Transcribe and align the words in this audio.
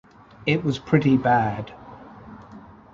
It 0.47 0.63
was 0.63 0.79
pretty 0.79 1.15
bad. 1.15 1.73